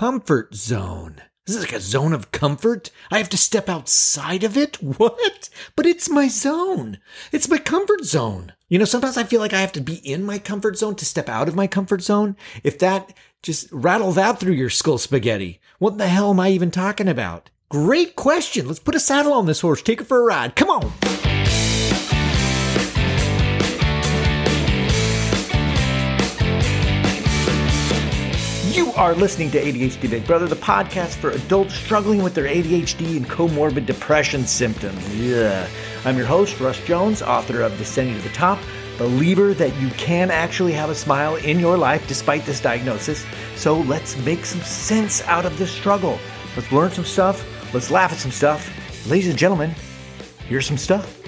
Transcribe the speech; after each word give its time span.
comfort 0.00 0.54
zone. 0.54 1.16
This 1.44 1.56
is 1.56 1.62
like 1.62 1.74
a 1.74 1.78
zone 1.78 2.14
of 2.14 2.32
comfort. 2.32 2.90
I 3.10 3.18
have 3.18 3.28
to 3.28 3.36
step 3.36 3.68
outside 3.68 4.44
of 4.44 4.56
it? 4.56 4.82
What? 4.96 5.50
But 5.76 5.84
it's 5.84 6.08
my 6.08 6.26
zone. 6.26 6.96
It's 7.32 7.50
my 7.50 7.58
comfort 7.58 8.06
zone. 8.06 8.54
You 8.70 8.78
know, 8.78 8.86
sometimes 8.86 9.18
I 9.18 9.24
feel 9.24 9.40
like 9.40 9.52
I 9.52 9.60
have 9.60 9.72
to 9.72 9.80
be 9.82 9.96
in 9.96 10.24
my 10.24 10.38
comfort 10.38 10.78
zone 10.78 10.94
to 10.94 11.04
step 11.04 11.28
out 11.28 11.48
of 11.48 11.54
my 11.54 11.66
comfort 11.66 12.00
zone. 12.00 12.34
If 12.64 12.78
that 12.78 13.12
just 13.42 13.70
rattle 13.72 14.12
that 14.12 14.40
through 14.40 14.54
your 14.54 14.70
skull 14.70 14.96
spaghetti, 14.96 15.60
what 15.78 15.98
the 15.98 16.08
hell 16.08 16.30
am 16.30 16.40
I 16.40 16.48
even 16.48 16.70
talking 16.70 17.06
about? 17.06 17.50
Great 17.68 18.16
question. 18.16 18.66
Let's 18.66 18.80
put 18.80 18.94
a 18.94 19.00
saddle 19.00 19.34
on 19.34 19.44
this 19.44 19.60
horse. 19.60 19.82
Take 19.82 20.00
it 20.00 20.06
for 20.06 20.18
a 20.18 20.24
ride. 20.24 20.56
Come 20.56 20.70
on. 20.70 21.19
You 28.80 28.92
are 28.92 29.14
listening 29.14 29.50
to 29.50 29.62
ADHD 29.62 30.08
Big 30.08 30.26
Brother, 30.26 30.46
the 30.46 30.56
podcast 30.56 31.16
for 31.16 31.28
adults 31.32 31.74
struggling 31.74 32.22
with 32.22 32.34
their 32.34 32.46
ADHD 32.46 33.18
and 33.18 33.26
comorbid 33.26 33.84
depression 33.84 34.46
symptoms. 34.46 35.14
Yeah. 35.14 35.68
I'm 36.06 36.16
your 36.16 36.24
host, 36.24 36.58
Russ 36.60 36.82
Jones, 36.86 37.20
author 37.20 37.60
of 37.60 37.76
Descending 37.76 38.16
to 38.16 38.22
the 38.22 38.34
Top, 38.34 38.58
believer 38.96 39.52
that 39.52 39.78
you 39.82 39.90
can 39.90 40.30
actually 40.30 40.72
have 40.72 40.88
a 40.88 40.94
smile 40.94 41.36
in 41.36 41.60
your 41.60 41.76
life 41.76 42.08
despite 42.08 42.46
this 42.46 42.58
diagnosis. 42.58 43.22
So 43.54 43.80
let's 43.80 44.16
make 44.24 44.46
some 44.46 44.62
sense 44.62 45.20
out 45.24 45.44
of 45.44 45.58
this 45.58 45.70
struggle. 45.70 46.18
Let's 46.56 46.72
learn 46.72 46.90
some 46.90 47.04
stuff. 47.04 47.44
Let's 47.74 47.90
laugh 47.90 48.12
at 48.12 48.18
some 48.18 48.32
stuff. 48.32 48.66
Ladies 49.10 49.28
and 49.28 49.38
gentlemen, 49.38 49.74
here's 50.46 50.64
some 50.64 50.78
stuff. 50.78 51.20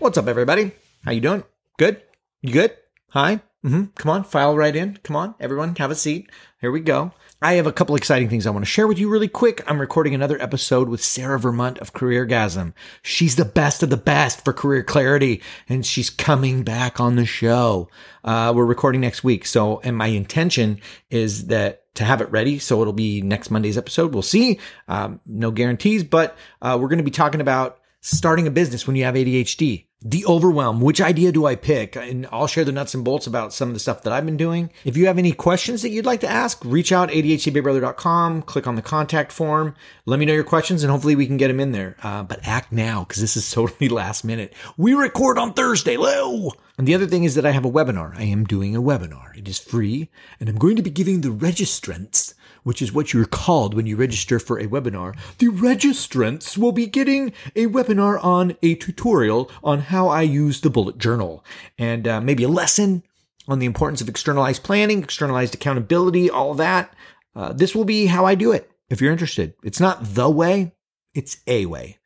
What's 0.00 0.18
up, 0.18 0.26
everybody? 0.26 0.72
How 1.04 1.12
you 1.12 1.20
doing? 1.20 1.44
Good? 1.78 2.02
You 2.42 2.52
good? 2.52 2.76
Hi? 3.10 3.42
Mm-hmm. 3.64 3.84
Come 3.96 4.10
on, 4.10 4.24
file 4.24 4.56
right 4.56 4.74
in. 4.74 4.98
Come 5.02 5.16
on, 5.16 5.34
everyone, 5.40 5.74
have 5.76 5.90
a 5.90 5.96
seat. 5.96 6.30
Here 6.60 6.70
we 6.70 6.80
go. 6.80 7.12
I 7.42 7.54
have 7.54 7.66
a 7.66 7.72
couple 7.72 7.96
exciting 7.96 8.28
things 8.28 8.46
I 8.46 8.50
want 8.50 8.64
to 8.64 8.70
share 8.70 8.86
with 8.86 8.98
you 8.98 9.08
really 9.08 9.28
quick. 9.28 9.62
I'm 9.68 9.80
recording 9.80 10.14
another 10.14 10.40
episode 10.40 10.88
with 10.88 11.02
Sarah 11.02 11.38
Vermunt 11.40 11.78
of 11.78 11.92
Careergasm. 11.92 12.72
She's 13.02 13.36
the 13.36 13.44
best 13.44 13.82
of 13.82 13.90
the 13.90 13.96
best 13.96 14.44
for 14.44 14.52
career 14.52 14.84
clarity, 14.84 15.42
and 15.68 15.84
she's 15.84 16.08
coming 16.08 16.62
back 16.62 17.00
on 17.00 17.16
the 17.16 17.26
show. 17.26 17.88
Uh, 18.24 18.52
we're 18.54 18.64
recording 18.64 19.00
next 19.00 19.24
week. 19.24 19.44
So, 19.44 19.80
and 19.80 19.96
my 19.96 20.06
intention 20.06 20.80
is 21.10 21.46
that 21.46 21.82
to 21.94 22.04
have 22.04 22.20
it 22.20 22.30
ready. 22.30 22.60
So 22.60 22.80
it'll 22.80 22.92
be 22.92 23.22
next 23.22 23.50
Monday's 23.50 23.78
episode. 23.78 24.14
We'll 24.14 24.22
see. 24.22 24.60
Um, 24.86 25.20
no 25.26 25.50
guarantees, 25.50 26.04
but 26.04 26.38
uh, 26.62 26.78
we're 26.80 26.88
going 26.88 26.98
to 26.98 27.04
be 27.04 27.10
talking 27.10 27.40
about 27.40 27.80
starting 28.00 28.46
a 28.46 28.52
business 28.52 28.86
when 28.86 28.94
you 28.94 29.02
have 29.04 29.16
ADHD 29.16 29.87
the 30.00 30.24
overwhelm. 30.26 30.80
Which 30.80 31.00
idea 31.00 31.32
do 31.32 31.46
I 31.46 31.56
pick? 31.56 31.96
And 31.96 32.26
I'll 32.30 32.46
share 32.46 32.64
the 32.64 32.72
nuts 32.72 32.94
and 32.94 33.04
bolts 33.04 33.26
about 33.26 33.52
some 33.52 33.68
of 33.68 33.74
the 33.74 33.80
stuff 33.80 34.02
that 34.02 34.12
I've 34.12 34.24
been 34.24 34.36
doing. 34.36 34.70
If 34.84 34.96
you 34.96 35.06
have 35.06 35.18
any 35.18 35.32
questions 35.32 35.82
that 35.82 35.90
you'd 35.90 36.06
like 36.06 36.20
to 36.20 36.28
ask, 36.28 36.64
reach 36.64 36.92
out 36.92 37.08
adhdbigbrother.com, 37.10 38.42
click 38.42 38.66
on 38.66 38.76
the 38.76 38.82
contact 38.82 39.32
form, 39.32 39.74
let 40.06 40.20
me 40.20 40.26
know 40.26 40.34
your 40.34 40.44
questions, 40.44 40.84
and 40.84 40.90
hopefully 40.92 41.16
we 41.16 41.26
can 41.26 41.36
get 41.36 41.48
them 41.48 41.58
in 41.58 41.72
there. 41.72 41.96
Uh, 42.02 42.22
but 42.22 42.40
act 42.44 42.70
now 42.70 43.04
because 43.04 43.20
this 43.20 43.36
is 43.36 43.50
totally 43.52 43.88
last 43.88 44.24
minute. 44.24 44.54
We 44.76 44.94
record 44.94 45.38
on 45.38 45.54
Thursday. 45.54 45.96
Lou. 45.96 46.50
And 46.76 46.86
the 46.86 46.94
other 46.94 47.06
thing 47.06 47.24
is 47.24 47.34
that 47.34 47.46
I 47.46 47.50
have 47.50 47.64
a 47.64 47.70
webinar. 47.70 48.16
I 48.16 48.22
am 48.22 48.44
doing 48.44 48.76
a 48.76 48.82
webinar. 48.82 49.36
It 49.36 49.48
is 49.48 49.58
free, 49.58 50.10
and 50.38 50.48
I'm 50.48 50.58
going 50.58 50.76
to 50.76 50.82
be 50.82 50.90
giving 50.90 51.22
the 51.22 51.30
registrants 51.30 52.34
which 52.68 52.82
is 52.82 52.92
what 52.92 53.14
you're 53.14 53.24
called 53.24 53.72
when 53.72 53.86
you 53.86 53.96
register 53.96 54.38
for 54.38 54.58
a 54.58 54.66
webinar, 54.66 55.16
the 55.38 55.46
registrants 55.46 56.58
will 56.58 56.70
be 56.70 56.84
getting 56.84 57.32
a 57.56 57.64
webinar 57.64 58.22
on 58.22 58.54
a 58.62 58.74
tutorial 58.74 59.50
on 59.64 59.78
how 59.78 60.08
I 60.08 60.20
use 60.20 60.60
the 60.60 60.68
bullet 60.68 60.98
journal 60.98 61.42
and 61.78 62.06
uh, 62.06 62.20
maybe 62.20 62.44
a 62.44 62.48
lesson 62.48 63.04
on 63.48 63.58
the 63.58 63.64
importance 63.64 64.02
of 64.02 64.08
externalized 64.10 64.64
planning, 64.64 65.02
externalized 65.02 65.54
accountability, 65.54 66.28
all 66.28 66.52
that. 66.56 66.92
Uh, 67.34 67.54
this 67.54 67.74
will 67.74 67.86
be 67.86 68.04
how 68.04 68.26
I 68.26 68.34
do 68.34 68.52
it 68.52 68.70
if 68.90 69.00
you're 69.00 69.12
interested. 69.12 69.54
It's 69.62 69.80
not 69.80 70.00
the 70.02 70.28
way, 70.28 70.74
it's 71.14 71.38
a 71.46 71.64
way. 71.64 71.96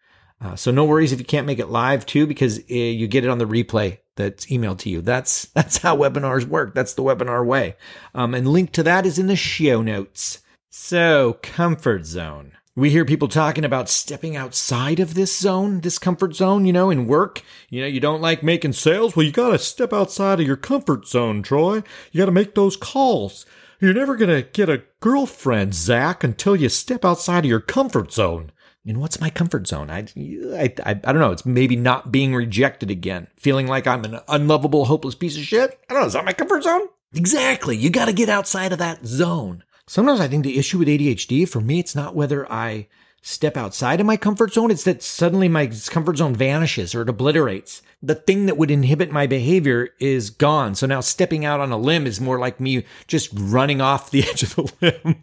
Uh, 0.41 0.55
so 0.55 0.71
no 0.71 0.85
worries 0.85 1.11
if 1.11 1.19
you 1.19 1.25
can't 1.25 1.47
make 1.49 1.59
it 1.59 1.71
live 1.71 2.07
too, 2.07 2.25
because 2.25 2.61
uh, 2.61 2.63
you 2.75 3.09
get 3.09 3.25
it 3.25 3.31
on 3.31 3.39
the 3.39 3.47
replay 3.47 3.99
that's 4.15 4.47
emailed 4.47 4.79
to 4.79 4.91
you. 4.91 5.01
That's 5.01 5.47
that's 5.57 5.79
how 5.79 5.97
webinars 5.97 6.45
work. 6.45 6.73
That's 6.73 6.95
the 6.95 7.03
webinar 7.03 7.45
way. 7.45 7.75
Um, 8.15 8.33
and 8.33 8.47
link 8.47 8.71
to 8.75 8.85
that 8.85 9.07
is 9.07 9.19
in 9.19 9.27
the 9.27 9.35
show 9.35 9.83
notes. 9.83 10.39
So, 10.75 11.37
comfort 11.43 12.07
zone. 12.07 12.53
We 12.75 12.89
hear 12.89 13.05
people 13.05 13.29
talking 13.29 13.63
about 13.63 13.91
stepping 13.91 14.37
outside 14.37 15.01
of 15.01 15.13
this 15.13 15.39
zone, 15.39 15.83
this 15.83 15.99
comfort 15.99 16.35
zone, 16.35 16.65
you 16.65 16.73
know, 16.73 16.89
in 16.89 17.07
work. 17.07 17.43
You 17.69 17.83
know, 17.83 17.87
you 17.87 18.01
don't 18.01 18.23
like 18.23 18.43
making 18.43 18.73
sales? 18.73 19.15
Well, 19.15 19.27
you 19.27 19.33
gotta 19.33 19.59
step 19.59 19.93
outside 19.93 20.41
of 20.41 20.47
your 20.47 20.57
comfort 20.57 21.07
zone, 21.07 21.43
Troy. 21.43 21.83
You 22.11 22.21
gotta 22.21 22.33
make 22.33 22.55
those 22.55 22.79
calls. 22.79 23.45
You're 23.81 23.93
never 23.93 24.17
gonna 24.17 24.41
get 24.41 24.71
a 24.71 24.83
girlfriend, 25.01 25.75
Zach, 25.75 26.25
until 26.25 26.57
you 26.57 26.71
step 26.71 27.05
outside 27.05 27.45
of 27.45 27.51
your 27.51 27.61
comfort 27.61 28.11
zone. 28.11 28.51
And 28.87 28.99
what's 28.99 29.21
my 29.21 29.29
comfort 29.29 29.67
zone? 29.67 29.91
I, 29.91 30.07
I, 30.17 30.73
I, 30.87 30.91
I 30.93 30.95
don't 30.95 31.21
know. 31.21 31.33
It's 31.33 31.45
maybe 31.45 31.77
not 31.77 32.11
being 32.11 32.35
rejected 32.35 32.91
again, 32.91 33.27
feeling 33.37 33.67
like 33.67 33.87
I'm 33.87 34.07
an 34.07 34.21
unlovable, 34.27 34.87
hopeless 34.87 35.17
piece 35.17 35.37
of 35.37 35.43
shit. 35.43 35.79
I 35.91 35.93
don't 35.93 36.01
know. 36.01 36.07
Is 36.07 36.15
that 36.15 36.25
my 36.25 36.33
comfort 36.33 36.63
zone? 36.63 36.89
Exactly. 37.13 37.77
You 37.77 37.91
gotta 37.91 38.15
get 38.15 38.31
outside 38.31 38.73
of 38.73 38.79
that 38.79 39.05
zone. 39.05 39.65
Sometimes 39.87 40.21
I 40.21 40.29
think 40.29 40.45
the 40.45 40.59
issue 40.59 40.79
with 40.79 40.89
ADHD 40.89 41.49
for 41.49 41.61
me, 41.61 41.81
it's 41.81 41.95
not 41.95 42.15
whether 42.15 42.51
I 42.51 42.89
step 43.23 43.57
outside 43.57 44.01
of 44.01 44.07
my 44.07 44.17
comfort 44.17 44.53
zone, 44.53 44.71
it's 44.71 44.85
that 44.85 45.03
suddenly 45.03 45.49
my 45.49 45.69
comfort 45.87 46.19
zone 46.19 46.35
vanishes 46.35 46.95
or 46.95 47.03
it 47.03 47.09
obliterates. 47.09 47.83
The 48.03 48.17
thing 48.17 48.47
that 48.47 48.57
would 48.57 48.71
inhibit 48.71 49.13
my 49.13 49.27
behavior 49.27 49.91
is 50.01 50.31
gone. 50.31 50.75
So 50.75 50.87
now 50.87 51.01
stepping 51.01 51.45
out 51.45 51.61
on 51.61 51.71
a 51.71 51.77
limb 51.77 52.07
is 52.07 52.21
more 52.21 52.39
like 52.39 52.61
me 52.61 52.85
just 53.07 53.31
running 53.33 53.81
off 53.81 54.11
the 54.11 54.25
edge 54.29 54.43
of 54.43 54.57
the 54.57 54.73
limb. 54.81 55.23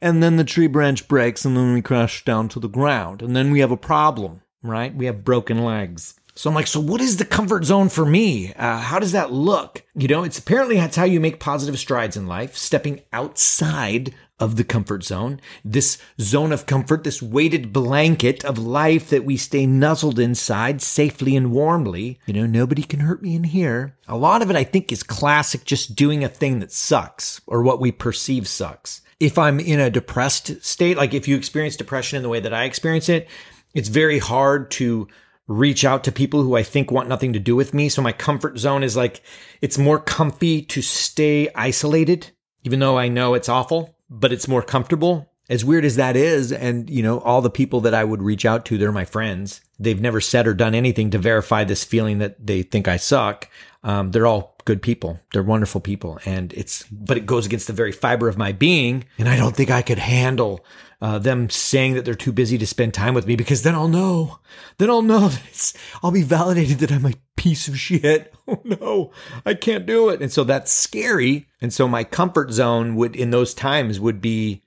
and 0.00 0.22
then 0.22 0.36
the 0.36 0.44
tree 0.44 0.66
branch 0.66 1.08
breaks 1.08 1.44
and 1.44 1.56
then 1.56 1.72
we 1.72 1.82
crash 1.82 2.24
down 2.24 2.48
to 2.50 2.60
the 2.60 2.68
ground. 2.68 3.22
And 3.22 3.34
then 3.34 3.50
we 3.50 3.60
have 3.60 3.70
a 3.70 3.76
problem, 3.76 4.42
right? 4.62 4.94
We 4.94 5.06
have 5.06 5.24
broken 5.24 5.64
legs. 5.64 6.14
So 6.42 6.50
I'm 6.50 6.56
like, 6.56 6.66
so 6.66 6.80
what 6.80 7.00
is 7.00 7.18
the 7.18 7.24
comfort 7.24 7.64
zone 7.64 7.88
for 7.88 8.04
me? 8.04 8.52
Uh, 8.54 8.78
how 8.78 8.98
does 8.98 9.12
that 9.12 9.32
look? 9.32 9.84
You 9.94 10.08
know, 10.08 10.24
it's 10.24 10.40
apparently 10.40 10.74
that's 10.74 10.96
how 10.96 11.04
you 11.04 11.20
make 11.20 11.38
positive 11.38 11.78
strides 11.78 12.16
in 12.16 12.26
life, 12.26 12.56
stepping 12.56 13.02
outside 13.12 14.12
of 14.40 14.56
the 14.56 14.64
comfort 14.64 15.04
zone, 15.04 15.40
this 15.64 15.98
zone 16.20 16.50
of 16.50 16.66
comfort, 16.66 17.04
this 17.04 17.22
weighted 17.22 17.72
blanket 17.72 18.44
of 18.44 18.58
life 18.58 19.08
that 19.10 19.24
we 19.24 19.36
stay 19.36 19.66
nuzzled 19.66 20.18
inside 20.18 20.82
safely 20.82 21.36
and 21.36 21.52
warmly. 21.52 22.18
You 22.26 22.34
know, 22.34 22.46
nobody 22.46 22.82
can 22.82 22.98
hurt 22.98 23.22
me 23.22 23.36
in 23.36 23.44
here. 23.44 23.96
A 24.08 24.16
lot 24.16 24.42
of 24.42 24.50
it, 24.50 24.56
I 24.56 24.64
think, 24.64 24.90
is 24.90 25.04
classic 25.04 25.64
just 25.64 25.94
doing 25.94 26.24
a 26.24 26.28
thing 26.28 26.58
that 26.58 26.72
sucks 26.72 27.40
or 27.46 27.62
what 27.62 27.80
we 27.80 27.92
perceive 27.92 28.48
sucks. 28.48 29.00
If 29.20 29.38
I'm 29.38 29.60
in 29.60 29.78
a 29.78 29.90
depressed 29.90 30.64
state, 30.64 30.96
like 30.96 31.14
if 31.14 31.28
you 31.28 31.36
experience 31.36 31.76
depression 31.76 32.16
in 32.16 32.24
the 32.24 32.28
way 32.28 32.40
that 32.40 32.52
I 32.52 32.64
experience 32.64 33.08
it, 33.08 33.28
it's 33.74 33.88
very 33.88 34.18
hard 34.18 34.72
to 34.72 35.06
reach 35.48 35.84
out 35.84 36.04
to 36.04 36.12
people 36.12 36.42
who 36.42 36.56
I 36.56 36.62
think 36.62 36.90
want 36.90 37.08
nothing 37.08 37.32
to 37.32 37.38
do 37.38 37.56
with 37.56 37.74
me. 37.74 37.88
So 37.88 38.02
my 38.02 38.12
comfort 38.12 38.58
zone 38.58 38.82
is 38.82 38.96
like, 38.96 39.22
it's 39.60 39.78
more 39.78 39.98
comfy 39.98 40.62
to 40.62 40.82
stay 40.82 41.48
isolated, 41.54 42.30
even 42.64 42.78
though 42.78 42.98
I 42.98 43.08
know 43.08 43.34
it's 43.34 43.48
awful, 43.48 43.96
but 44.08 44.32
it's 44.32 44.48
more 44.48 44.62
comfortable. 44.62 45.28
As 45.50 45.64
weird 45.64 45.84
as 45.84 45.96
that 45.96 46.16
is, 46.16 46.52
and 46.52 46.88
you 46.88 47.02
know, 47.02 47.18
all 47.20 47.42
the 47.42 47.50
people 47.50 47.80
that 47.80 47.94
I 47.94 48.04
would 48.04 48.22
reach 48.22 48.46
out 48.46 48.64
to, 48.66 48.78
they're 48.78 48.92
my 48.92 49.04
friends. 49.04 49.60
They've 49.78 50.00
never 50.00 50.20
said 50.20 50.46
or 50.46 50.54
done 50.54 50.74
anything 50.74 51.10
to 51.10 51.18
verify 51.18 51.64
this 51.64 51.82
feeling 51.82 52.18
that 52.18 52.46
they 52.46 52.62
think 52.62 52.86
I 52.86 52.96
suck. 52.96 53.48
Um, 53.82 54.12
they're 54.12 54.26
all 54.26 54.56
good 54.64 54.80
people. 54.80 55.18
They're 55.32 55.42
wonderful 55.42 55.80
people. 55.80 56.20
And 56.24 56.52
it's, 56.52 56.84
but 56.84 57.16
it 57.16 57.26
goes 57.26 57.44
against 57.44 57.66
the 57.66 57.72
very 57.72 57.90
fiber 57.90 58.28
of 58.28 58.38
my 58.38 58.52
being. 58.52 59.04
And 59.18 59.28
I 59.28 59.36
don't 59.36 59.56
think 59.56 59.70
I 59.70 59.82
could 59.82 59.98
handle 59.98 60.64
uh, 61.02 61.18
them 61.18 61.50
saying 61.50 61.94
that 61.94 62.04
they're 62.04 62.14
too 62.14 62.32
busy 62.32 62.56
to 62.56 62.66
spend 62.66 62.94
time 62.94 63.12
with 63.12 63.26
me 63.26 63.34
because 63.34 63.64
then 63.64 63.74
I'll 63.74 63.88
know. 63.88 64.38
Then 64.78 64.88
I'll 64.88 65.02
know 65.02 65.28
that 65.28 65.42
it's, 65.48 65.74
I'll 66.00 66.12
be 66.12 66.22
validated 66.22 66.78
that 66.78 66.92
I'm 66.92 67.04
a 67.04 67.14
piece 67.36 67.68
of 67.68 67.78
shit. 67.78 68.32
Oh 68.48 68.60
no, 68.64 69.12
I 69.46 69.54
can't 69.54 69.86
do 69.86 70.08
it. 70.08 70.20
And 70.20 70.32
so 70.32 70.42
that's 70.42 70.72
scary. 70.72 71.46
And 71.60 71.72
so 71.72 71.86
my 71.86 72.02
comfort 72.02 72.50
zone 72.50 72.96
would, 72.96 73.14
in 73.14 73.30
those 73.30 73.54
times, 73.54 74.00
would 74.00 74.20
be 74.20 74.64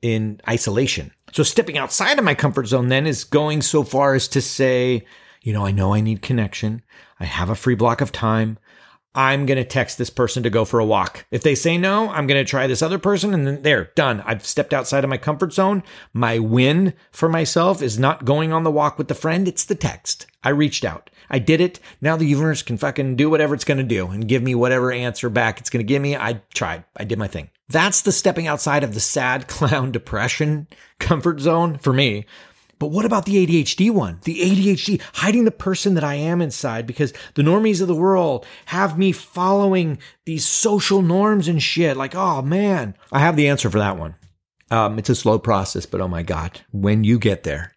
in 0.00 0.40
isolation. 0.48 1.12
So 1.32 1.42
stepping 1.42 1.76
outside 1.76 2.18
of 2.18 2.24
my 2.24 2.34
comfort 2.34 2.68
zone 2.68 2.88
then 2.88 3.06
is 3.06 3.24
going 3.24 3.60
so 3.60 3.84
far 3.84 4.14
as 4.14 4.26
to 4.28 4.40
say, 4.40 5.04
you 5.42 5.52
know, 5.52 5.66
I 5.66 5.72
know 5.72 5.92
I 5.92 6.00
need 6.00 6.22
connection. 6.22 6.82
I 7.20 7.26
have 7.26 7.50
a 7.50 7.54
free 7.54 7.74
block 7.74 8.00
of 8.00 8.10
time. 8.10 8.58
I'm 9.14 9.46
going 9.46 9.56
to 9.56 9.64
text 9.64 9.98
this 9.98 10.10
person 10.10 10.42
to 10.42 10.50
go 10.50 10.64
for 10.64 10.78
a 10.78 10.84
walk. 10.84 11.26
If 11.30 11.42
they 11.42 11.54
say 11.54 11.78
no, 11.78 12.10
I'm 12.10 12.26
going 12.26 12.44
to 12.44 12.48
try 12.48 12.66
this 12.66 12.82
other 12.82 12.98
person 12.98 13.34
and 13.34 13.46
then 13.46 13.62
there, 13.62 13.90
done. 13.94 14.22
I've 14.26 14.46
stepped 14.46 14.72
outside 14.72 15.02
of 15.02 15.10
my 15.10 15.16
comfort 15.16 15.52
zone. 15.52 15.82
My 16.12 16.38
win 16.38 16.94
for 17.10 17.28
myself 17.28 17.82
is 17.82 17.98
not 17.98 18.24
going 18.24 18.52
on 18.52 18.64
the 18.64 18.70
walk 18.70 18.98
with 18.98 19.08
the 19.08 19.14
friend. 19.14 19.48
It's 19.48 19.64
the 19.64 19.74
text. 19.74 20.26
I 20.44 20.50
reached 20.50 20.84
out. 20.84 21.10
I 21.30 21.38
did 21.38 21.60
it. 21.60 21.80
Now 22.00 22.16
the 22.16 22.26
universe 22.26 22.62
can 22.62 22.76
fucking 22.76 23.16
do 23.16 23.28
whatever 23.28 23.54
it's 23.54 23.64
going 23.64 23.78
to 23.78 23.84
do 23.84 24.06
and 24.08 24.28
give 24.28 24.42
me 24.42 24.54
whatever 24.54 24.92
answer 24.92 25.28
back 25.28 25.58
it's 25.58 25.70
going 25.70 25.84
to 25.84 25.88
give 25.88 26.00
me. 26.00 26.16
I 26.16 26.42
tried. 26.54 26.84
I 26.96 27.04
did 27.04 27.18
my 27.18 27.28
thing. 27.28 27.50
That's 27.68 28.02
the 28.02 28.12
stepping 28.12 28.46
outside 28.46 28.84
of 28.84 28.94
the 28.94 29.00
sad 29.00 29.46
clown 29.48 29.92
depression 29.92 30.68
comfort 30.98 31.40
zone 31.40 31.78
for 31.78 31.92
me. 31.92 32.26
But 32.78 32.88
what 32.88 33.04
about 33.04 33.24
the 33.26 33.46
ADHD 33.46 33.90
one? 33.90 34.20
The 34.22 34.38
ADHD, 34.40 35.00
hiding 35.14 35.44
the 35.44 35.50
person 35.50 35.94
that 35.94 36.04
I 36.04 36.14
am 36.14 36.40
inside 36.40 36.86
because 36.86 37.12
the 37.34 37.42
normies 37.42 37.80
of 37.80 37.88
the 37.88 37.94
world 37.94 38.46
have 38.66 38.98
me 38.98 39.12
following 39.12 39.98
these 40.26 40.46
social 40.46 41.02
norms 41.02 41.48
and 41.48 41.62
shit. 41.62 41.96
Like, 41.96 42.14
oh 42.14 42.42
man, 42.42 42.94
I 43.10 43.20
have 43.20 43.36
the 43.36 43.48
answer 43.48 43.70
for 43.70 43.78
that 43.78 43.98
one. 43.98 44.14
Um, 44.70 44.98
it's 44.98 45.10
a 45.10 45.14
slow 45.14 45.38
process, 45.38 45.86
but 45.86 46.00
oh 46.00 46.08
my 46.08 46.22
God, 46.22 46.60
when 46.70 47.02
you 47.02 47.18
get 47.18 47.42
there, 47.42 47.72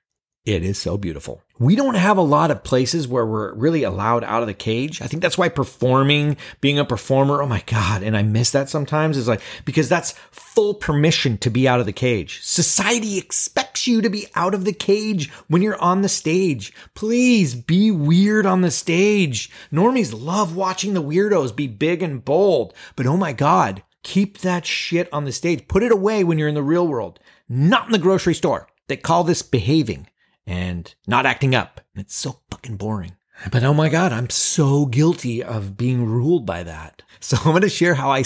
it 0.45 0.63
is 0.63 0.77
so 0.77 0.97
beautiful. 0.97 1.41
We 1.61 1.75
don't 1.75 1.93
have 1.93 2.17
a 2.17 2.21
lot 2.21 2.49
of 2.49 2.63
places 2.63 3.07
where 3.07 3.23
we're 3.23 3.53
really 3.53 3.83
allowed 3.83 4.23
out 4.23 4.41
of 4.41 4.47
the 4.47 4.53
cage. 4.55 4.99
I 4.99 5.05
think 5.05 5.21
that's 5.21 5.37
why 5.37 5.47
performing, 5.47 6.37
being 6.59 6.79
a 6.79 6.85
performer, 6.85 7.39
oh 7.39 7.47
my 7.47 7.61
God, 7.67 8.01
and 8.01 8.17
I 8.17 8.23
miss 8.23 8.49
that 8.49 8.67
sometimes 8.67 9.15
is 9.15 9.27
like, 9.27 9.41
because 9.63 9.87
that's 9.87 10.13
full 10.31 10.73
permission 10.73 11.37
to 11.37 11.51
be 11.51 11.67
out 11.67 11.79
of 11.79 11.85
the 11.85 11.93
cage. 11.93 12.41
Society 12.41 13.19
expects 13.19 13.85
you 13.85 14.01
to 14.01 14.09
be 14.09 14.25
out 14.33 14.55
of 14.55 14.65
the 14.65 14.73
cage 14.73 15.29
when 15.49 15.61
you're 15.61 15.79
on 15.79 16.01
the 16.01 16.09
stage. 16.09 16.73
Please 16.95 17.53
be 17.53 17.91
weird 17.91 18.47
on 18.47 18.61
the 18.61 18.71
stage. 18.71 19.51
Normies 19.71 20.19
love 20.19 20.55
watching 20.55 20.95
the 20.95 21.03
weirdos 21.03 21.55
be 21.55 21.67
big 21.67 22.01
and 22.01 22.25
bold, 22.25 22.73
but 22.95 23.05
oh 23.05 23.17
my 23.17 23.33
God, 23.33 23.83
keep 24.01 24.39
that 24.39 24.65
shit 24.65 25.07
on 25.13 25.25
the 25.25 25.31
stage. 25.31 25.67
Put 25.67 25.83
it 25.83 25.91
away 25.91 26.23
when 26.23 26.39
you're 26.39 26.47
in 26.47 26.55
the 26.55 26.63
real 26.63 26.87
world, 26.87 27.19
not 27.47 27.85
in 27.85 27.91
the 27.91 27.99
grocery 27.99 28.33
store. 28.33 28.67
They 28.87 28.97
call 28.97 29.23
this 29.23 29.43
behaving 29.43 30.07
and 30.51 30.93
not 31.07 31.25
acting 31.25 31.55
up. 31.55 31.79
It's 31.95 32.13
so 32.13 32.41
fucking 32.51 32.75
boring. 32.75 33.13
But 33.51 33.63
oh 33.63 33.73
my 33.73 33.87
God, 33.87 34.11
I'm 34.11 34.29
so 34.29 34.85
guilty 34.85 35.41
of 35.41 35.77
being 35.77 36.05
ruled 36.05 36.45
by 36.45 36.63
that. 36.63 37.01
So 37.23 37.37
I'm 37.37 37.51
going 37.51 37.61
to 37.61 37.69
share 37.69 37.93
how 37.93 38.09
I 38.09 38.23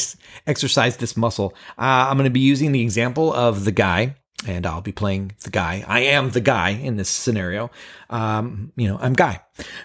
exercise 0.48 0.96
this 0.96 1.18
muscle. 1.18 1.54
Uh, 1.78 2.08
I'm 2.08 2.16
going 2.16 2.30
to 2.30 2.30
be 2.30 2.40
using 2.40 2.72
the 2.72 2.82
example 2.82 3.34
of 3.34 3.66
the 3.66 3.74
guy 3.74 4.16
and 4.48 4.66
I'll 4.66 4.80
be 4.80 4.94
playing 4.94 5.34
the 5.44 5.50
guy. 5.50 5.84
I 5.86 6.00
am 6.00 6.30
the 6.30 6.40
guy 6.40 6.70
in 6.70 6.96
this 6.96 7.10
scenario. 7.10 7.72
Um, 8.10 8.72
you 8.78 8.88
know, 8.88 8.98
I'm 8.98 9.12
guy. 9.12 9.42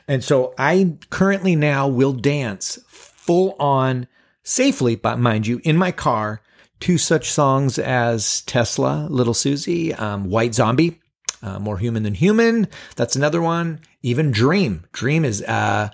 And 0.06 0.22
so 0.22 0.54
I 0.56 0.96
currently 1.10 1.56
now 1.56 1.88
will 1.88 2.12
dance 2.12 2.78
full 2.86 3.56
on 3.58 4.06
safely, 4.44 4.94
but 4.94 5.18
mind 5.18 5.48
you, 5.48 5.60
in 5.64 5.76
my 5.76 5.90
car 5.90 6.40
to 6.80 6.96
such 6.96 7.32
songs 7.32 7.76
as 7.80 8.42
Tesla, 8.42 9.08
Little 9.10 9.34
Suzi, 9.34 9.98
um, 10.00 10.30
White 10.30 10.54
Zombie, 10.54 11.00
uh, 11.42 11.58
More 11.58 11.78
Human 11.78 12.02
Than 12.02 12.14
Human. 12.14 12.68
That's 12.96 13.16
another 13.16 13.40
one. 13.40 13.80
Even 14.02 14.30
Dream. 14.30 14.86
Dream 14.92 15.24
is 15.24 15.42
uh, 15.42 15.90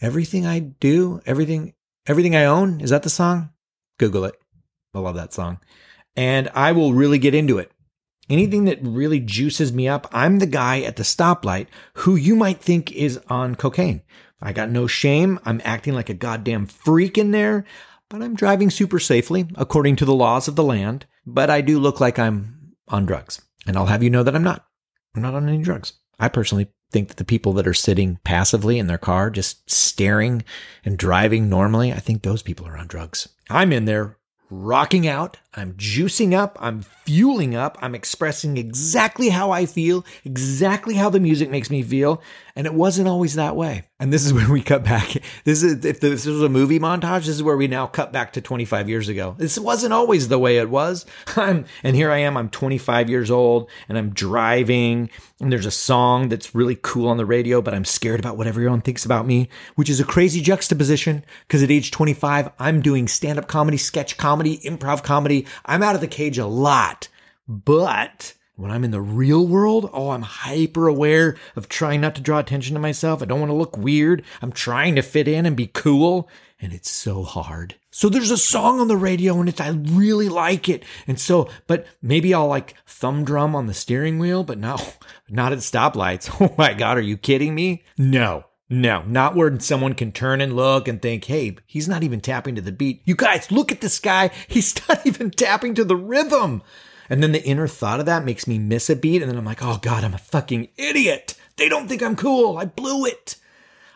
everything 0.00 0.46
I 0.46 0.58
do, 0.58 1.20
everything, 1.26 1.74
everything 2.06 2.36
I 2.36 2.44
own. 2.44 2.80
Is 2.80 2.90
that 2.90 3.02
the 3.02 3.10
song? 3.10 3.50
Google 3.98 4.24
it. 4.24 4.34
I 4.94 4.98
love 4.98 5.16
that 5.16 5.32
song. 5.32 5.58
And 6.16 6.50
I 6.54 6.72
will 6.72 6.92
really 6.92 7.18
get 7.18 7.34
into 7.34 7.58
it. 7.58 7.72
Anything 8.28 8.66
that 8.66 8.78
really 8.82 9.20
juices 9.20 9.72
me 9.72 9.88
up, 9.88 10.08
I'm 10.12 10.38
the 10.38 10.46
guy 10.46 10.80
at 10.82 10.96
the 10.96 11.02
stoplight 11.02 11.66
who 11.94 12.14
you 12.14 12.36
might 12.36 12.60
think 12.60 12.92
is 12.92 13.18
on 13.28 13.56
cocaine. 13.56 14.02
I 14.40 14.52
got 14.52 14.70
no 14.70 14.86
shame. 14.86 15.38
I'm 15.44 15.60
acting 15.64 15.94
like 15.94 16.08
a 16.08 16.14
goddamn 16.14 16.66
freak 16.66 17.16
in 17.16 17.30
there, 17.30 17.64
but 18.08 18.22
I'm 18.22 18.34
driving 18.34 18.70
super 18.70 18.98
safely 18.98 19.46
according 19.54 19.96
to 19.96 20.04
the 20.04 20.14
laws 20.14 20.48
of 20.48 20.56
the 20.56 20.64
land. 20.64 21.06
But 21.26 21.50
I 21.50 21.60
do 21.60 21.78
look 21.78 22.00
like 22.00 22.18
I'm 22.18 22.74
on 22.88 23.06
drugs. 23.06 23.40
And 23.66 23.76
I'll 23.76 23.86
have 23.86 24.02
you 24.02 24.10
know 24.10 24.22
that 24.22 24.34
I'm 24.34 24.42
not. 24.42 24.66
I'm 25.14 25.22
not 25.22 25.34
on 25.34 25.48
any 25.48 25.62
drugs. 25.62 25.94
I 26.18 26.28
personally 26.28 26.68
think 26.90 27.08
that 27.08 27.16
the 27.16 27.24
people 27.24 27.52
that 27.54 27.66
are 27.66 27.74
sitting 27.74 28.18
passively 28.24 28.78
in 28.78 28.86
their 28.86 28.98
car, 28.98 29.30
just 29.30 29.68
staring 29.70 30.44
and 30.84 30.98
driving 30.98 31.48
normally, 31.48 31.92
I 31.92 31.98
think 31.98 32.22
those 32.22 32.42
people 32.42 32.66
are 32.66 32.76
on 32.76 32.86
drugs. 32.86 33.28
I'm 33.50 33.72
in 33.72 33.86
there 33.86 34.18
rocking 34.50 35.06
out. 35.06 35.38
I'm 35.54 35.74
juicing 35.74 36.32
up. 36.32 36.56
I'm 36.60 36.80
fueling 36.80 37.54
up. 37.54 37.76
I'm 37.82 37.94
expressing 37.94 38.56
exactly 38.56 39.28
how 39.28 39.50
I 39.50 39.66
feel, 39.66 40.04
exactly 40.24 40.94
how 40.94 41.10
the 41.10 41.20
music 41.20 41.50
makes 41.50 41.68
me 41.70 41.82
feel. 41.82 42.22
And 42.56 42.66
it 42.66 42.72
wasn't 42.72 43.08
always 43.08 43.34
that 43.34 43.54
way. 43.54 43.84
And 43.98 44.12
this 44.12 44.24
is 44.24 44.32
where 44.32 44.50
we 44.50 44.62
cut 44.62 44.84
back. 44.84 45.16
This 45.44 45.62
is, 45.62 45.84
if 45.84 45.98
this 45.98 46.24
was 46.24 46.42
a 46.42 46.48
movie 46.48 46.78
montage, 46.78 47.20
this 47.20 47.28
is 47.30 47.42
where 47.42 47.56
we 47.56 47.66
now 47.66 47.86
cut 47.86 48.12
back 48.12 48.34
to 48.34 48.40
25 48.40 48.88
years 48.88 49.08
ago. 49.08 49.34
This 49.38 49.58
wasn't 49.58 49.92
always 49.92 50.28
the 50.28 50.38
way 50.38 50.58
it 50.58 50.70
was. 50.70 51.04
I'm, 51.36 51.64
and 51.82 51.96
here 51.96 52.10
I 52.10 52.18
am, 52.18 52.36
I'm 52.36 52.48
25 52.48 53.10
years 53.10 53.30
old 53.30 53.68
and 53.88 53.98
I'm 53.98 54.10
driving 54.10 55.10
and 55.42 55.50
there's 55.50 55.66
a 55.66 55.72
song 55.72 56.28
that's 56.28 56.54
really 56.54 56.78
cool 56.80 57.08
on 57.08 57.16
the 57.16 57.26
radio, 57.26 57.60
but 57.60 57.74
I'm 57.74 57.84
scared 57.84 58.20
about 58.20 58.36
what 58.36 58.46
everyone 58.46 58.80
thinks 58.80 59.04
about 59.04 59.26
me, 59.26 59.48
which 59.74 59.90
is 59.90 59.98
a 59.98 60.04
crazy 60.04 60.40
juxtaposition 60.40 61.24
because 61.48 61.64
at 61.64 61.70
age 61.70 61.90
25, 61.90 62.52
I'm 62.60 62.80
doing 62.80 63.08
stand 63.08 63.40
up 63.40 63.48
comedy, 63.48 63.76
sketch 63.76 64.16
comedy, 64.16 64.58
improv 64.58 65.02
comedy. 65.02 65.41
I'm 65.64 65.82
out 65.82 65.94
of 65.94 66.00
the 66.00 66.06
cage 66.06 66.38
a 66.38 66.46
lot, 66.46 67.08
but 67.48 68.34
when 68.56 68.70
I'm 68.70 68.84
in 68.84 68.90
the 68.90 69.00
real 69.00 69.46
world, 69.46 69.90
oh, 69.92 70.10
I'm 70.10 70.22
hyper 70.22 70.86
aware 70.86 71.36
of 71.56 71.68
trying 71.68 72.00
not 72.00 72.14
to 72.16 72.20
draw 72.20 72.38
attention 72.38 72.74
to 72.74 72.80
myself. 72.80 73.22
I 73.22 73.24
don't 73.24 73.40
want 73.40 73.50
to 73.50 73.56
look 73.56 73.76
weird. 73.76 74.22
I'm 74.40 74.52
trying 74.52 74.94
to 74.96 75.02
fit 75.02 75.26
in 75.26 75.46
and 75.46 75.56
be 75.56 75.66
cool. 75.66 76.28
And 76.60 76.72
it's 76.72 76.90
so 76.90 77.24
hard. 77.24 77.74
So 77.90 78.08
there's 78.08 78.30
a 78.30 78.38
song 78.38 78.78
on 78.78 78.88
the 78.88 78.96
radio 78.96 79.40
and 79.40 79.48
it's, 79.48 79.60
I 79.60 79.70
really 79.70 80.28
like 80.28 80.68
it. 80.68 80.84
And 81.06 81.18
so, 81.18 81.50
but 81.66 81.86
maybe 82.00 82.32
I'll 82.32 82.46
like 82.46 82.76
thumb 82.86 83.24
drum 83.24 83.56
on 83.56 83.66
the 83.66 83.74
steering 83.74 84.18
wheel, 84.18 84.44
but 84.44 84.58
no, 84.58 84.76
not 85.28 85.52
at 85.52 85.58
stoplights. 85.58 86.30
Oh 86.40 86.54
my 86.56 86.72
God, 86.74 86.98
are 86.98 87.02
you 87.02 87.16
kidding 87.16 87.54
me? 87.54 87.82
No. 87.98 88.44
No, 88.72 89.02
not 89.02 89.36
where 89.36 89.60
someone 89.60 89.92
can 89.92 90.12
turn 90.12 90.40
and 90.40 90.56
look 90.56 90.88
and 90.88 91.02
think, 91.02 91.26
hey, 91.26 91.56
he's 91.66 91.86
not 91.86 92.02
even 92.02 92.22
tapping 92.22 92.54
to 92.54 92.62
the 92.62 92.72
beat. 92.72 93.02
You 93.04 93.14
guys, 93.14 93.52
look 93.52 93.70
at 93.70 93.82
this 93.82 93.98
guy. 93.98 94.30
He's 94.48 94.74
not 94.88 95.06
even 95.06 95.30
tapping 95.30 95.74
to 95.74 95.84
the 95.84 95.94
rhythm. 95.94 96.62
And 97.10 97.22
then 97.22 97.32
the 97.32 97.44
inner 97.44 97.68
thought 97.68 98.00
of 98.00 98.06
that 98.06 98.24
makes 98.24 98.46
me 98.46 98.58
miss 98.58 98.88
a 98.88 98.96
beat. 98.96 99.20
And 99.20 99.30
then 99.30 99.36
I'm 99.36 99.44
like, 99.44 99.62
oh 99.62 99.78
God, 99.82 100.04
I'm 100.04 100.14
a 100.14 100.18
fucking 100.18 100.68
idiot. 100.78 101.34
They 101.56 101.68
don't 101.68 101.86
think 101.86 102.02
I'm 102.02 102.16
cool. 102.16 102.56
I 102.56 102.64
blew 102.64 103.04
it. 103.04 103.36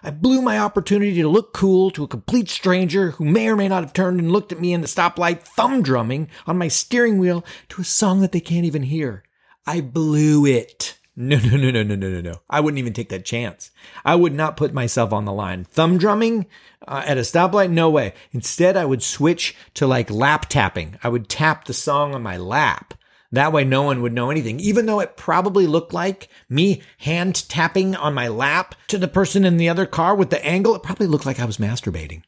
I 0.03 0.11
blew 0.11 0.43
my 0.43 0.59
opportunity 0.59 1.23
to 1.23 1.29
look 1.29 1.55
cool 1.55 1.91
to 1.93 2.05
a 2.05 2.09
complete 2.09 2.51
stranger 2.51 3.13
who 3.13 3.25
may 3.25 3.49
or 3.49 3.57
may 3.57 3.69
not 3.69 3.83
have 3.83 3.95
turned 3.95 4.21
and 4.21 4.31
looked 4.31 4.53
at 4.53 4.61
me 4.61 4.75
in 4.75 4.83
the 4.83 4.89
stoplight, 4.89 5.41
thumb 5.41 5.81
drumming 5.81 6.29
on 6.47 6.59
my 6.59 6.69
steering 6.69 7.17
wheel 7.17 7.47
to 7.71 7.81
a 7.81 7.85
song 7.85 8.21
that 8.21 8.33
they 8.33 8.41
can't 8.41 8.67
even 8.67 8.83
hear. 8.83 9.23
I 9.67 9.81
blew 9.81 10.45
it. 10.45 10.99
No, 11.19 11.39
no, 11.39 11.57
no, 11.57 11.71
no, 11.71 11.83
no, 11.83 11.95
no, 11.95 12.09
no, 12.11 12.21
no. 12.21 12.41
I 12.51 12.61
wouldn't 12.61 12.79
even 12.79 12.93
take 12.93 13.09
that 13.09 13.25
chance. 13.25 13.71
I 14.05 14.15
would 14.15 14.35
not 14.35 14.59
put 14.59 14.75
myself 14.75 15.15
on 15.15 15.25
the 15.25 15.33
line. 15.33 15.65
Thumb 15.65 15.97
drumming 15.97 16.45
uh, 16.87 17.03
at 17.07 17.17
a 17.17 17.23
stoplight? 17.23 17.71
No 17.71 17.89
way. 17.89 18.13
Instead, 18.33 18.77
I 18.77 18.85
would 18.85 19.03
switch 19.03 19.57
to 19.75 19.87
like 19.87 20.11
lap 20.11 20.47
tapping. 20.51 20.99
I 21.03 21.09
would 21.09 21.31
tap 21.31 21.65
the 21.65 21.73
song 21.73 22.15
on 22.15 22.23
my 22.23 22.37
lap. 22.37 22.93
That 23.33 23.53
way 23.53 23.65
no 23.65 23.83
one 23.83 24.03
would 24.03 24.13
know 24.13 24.31
anything, 24.31 24.61
even 24.61 24.87
though 24.87 25.01
it 25.01 25.17
probably 25.17 25.67
looked 25.67 25.93
like 25.93 26.29
me 26.49 26.83
hand 26.99 27.49
tapping 27.49 27.97
on 27.97 28.15
my 28.15 28.29
lap 28.29 28.75
to 28.89 28.99
the 28.99 29.09
person 29.09 29.45
in 29.45 29.57
the 29.57 29.69
other 29.69 29.87
car 29.87 30.15
with 30.15 30.31
the 30.31 30.45
angle. 30.45 30.75
It 30.75 30.83
probably 30.83 31.07
looked 31.07 31.27
like 31.27 31.41
I 31.41 31.45
was 31.45 31.57
masturbating, 31.57 32.23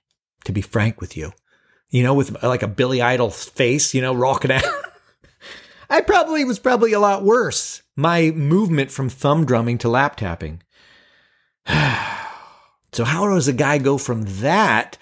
to 0.44 0.52
be 0.52 0.60
frank 0.60 1.00
with 1.00 1.16
you. 1.16 1.32
You 1.90 2.02
know, 2.02 2.14
with 2.14 2.42
like 2.42 2.62
a 2.62 2.68
Billy 2.68 3.00
Idol 3.00 3.30
face, 3.30 3.94
you 3.94 4.02
know, 4.02 4.14
rocking 4.14 4.50
out. 4.50 4.64
I 5.90 6.00
probably 6.02 6.44
was 6.44 6.58
probably 6.58 6.92
a 6.92 7.00
lot 7.00 7.24
worse. 7.24 7.82
My 7.96 8.30
movement 8.30 8.90
from 8.90 9.08
thumb 9.08 9.44
drumming 9.44 9.78
to 9.78 9.88
lap 9.88 10.16
tapping. 10.16 10.62
so 11.66 13.04
how 13.04 13.28
does 13.28 13.48
a 13.48 13.52
guy 13.52 13.78
go 13.78 13.98
from 13.98 14.22
that 14.40 14.98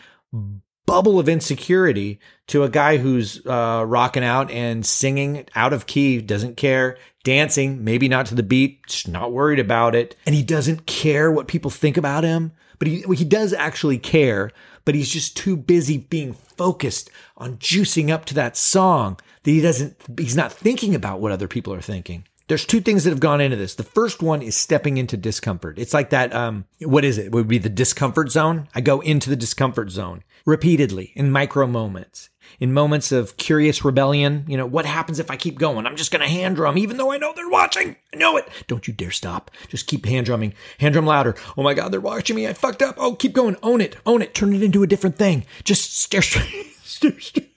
bubble 0.87 1.19
of 1.19 1.28
insecurity 1.28 2.21
to 2.47 2.62
a 2.62 2.69
guy 2.69 2.97
who's 2.97 3.45
uh, 3.45 3.85
rocking 3.87 4.23
out 4.23 4.50
and 4.50 4.87
singing 4.87 5.45
out 5.55 5.73
of 5.73 5.87
key, 5.87 6.21
doesn't 6.21 6.57
care, 6.57 6.97
dancing, 7.25 7.83
maybe 7.83 8.09
not 8.09 8.26
to 8.26 8.37
the 8.37 8.43
beat, 8.43 8.87
just 8.87 9.09
not 9.09 9.33
worried 9.33 9.59
about 9.59 9.97
it. 9.97 10.16
And 10.25 10.35
he 10.35 10.45
doesn't 10.45 10.87
care 10.87 11.31
what 11.31 11.49
people 11.49 11.71
think 11.71 11.97
about 11.97 12.23
him, 12.23 12.52
but 12.78 12.87
he, 12.87 13.02
he 13.14 13.25
does 13.25 13.52
actually 13.52 13.99
care, 13.99 14.52
but 14.85 14.95
he's 14.95 15.11
just 15.11 15.37
too 15.37 15.57
busy 15.57 15.99
being 15.99 16.33
focused 16.33 17.11
on 17.37 17.57
juicing 17.57 18.11
up 18.11 18.25
to 18.26 18.35
that 18.35 18.57
song 18.57 19.19
that 19.47 19.53
he 19.53 19.61
doesn't, 19.61 19.97
he's 20.19 20.35
not 20.35 20.53
thinking 20.53 20.97
about 20.97 21.21
what 21.21 21.31
other 21.31 21.47
people 21.47 21.73
are 21.73 21.81
thinking. 21.81 22.25
There's 22.49 22.67
two 22.67 22.81
things 22.81 23.05
that 23.05 23.11
have 23.11 23.21
gone 23.21 23.41
into 23.41 23.57
this. 23.57 23.76
The 23.76 23.85
first 23.85 24.21
one 24.21 24.43
is 24.43 24.57
stepping 24.57 24.97
into 24.97 25.17
discomfort. 25.17 25.79
It's 25.79 25.95
like 25.95 26.11
that, 26.11 26.35
um, 26.35 26.65
what 26.81 27.05
is 27.05 27.17
it? 27.17 27.26
it? 27.26 27.33
Would 27.33 27.47
be 27.47 27.59
the 27.59 27.69
discomfort 27.69 28.33
zone. 28.33 28.67
I 28.75 28.81
go 28.81 29.00
into 29.00 29.31
the 29.31 29.37
discomfort 29.37 29.91
zone 29.91 30.25
repeatedly 30.45 31.12
in 31.15 31.31
micro 31.31 31.69
moments, 31.69 32.29
in 32.59 32.73
moments 32.73 33.12
of 33.12 33.37
curious 33.37 33.85
rebellion. 33.85 34.45
You 34.49 34.57
know, 34.57 34.67
what 34.67 34.85
happens 34.85 35.21
if 35.21 35.31
I 35.31 35.37
keep 35.37 35.61
going? 35.61 35.87
I'm 35.87 35.97
just 35.97 36.11
going 36.11 36.23
to 36.23 36.29
hand 36.29 36.57
drum, 36.57 36.76
even 36.76 36.97
though 36.97 37.12
I 37.12 37.19
know 37.19 37.33
they're 37.33 37.49
watching. 37.49 37.95
I 38.12 38.17
know 38.17 38.37
it. 38.37 38.49
Don't 38.67 38.88
you 38.88 38.95
dare 38.95 39.12
stop. 39.12 39.53
Just 39.69 39.87
keep 39.87 40.07
hand 40.07 40.26
drumming. 40.26 40.55
Hand 40.81 40.95
drum 40.95 41.07
louder. 41.07 41.37
Oh 41.57 41.62
my 41.62 41.75
God, 41.75 41.93
they're 41.93 42.00
watching 42.00 42.35
me. 42.35 42.49
I 42.49 42.53
fucked 42.53 42.83
up. 42.83 42.97
Oh, 42.99 43.15
keep 43.15 43.33
going. 43.33 43.57
Own 43.62 43.81
it. 43.81 43.95
Own 44.07 44.23
it. 44.23 44.35
Turn 44.35 44.53
it 44.53 44.62
into 44.65 44.83
a 44.83 44.88
different 44.88 45.17
thing. 45.17 45.45
Just 45.62 45.97
stare 45.97 46.23
straight. 46.23 46.75
stare 46.83 47.21
straight. 47.21 47.53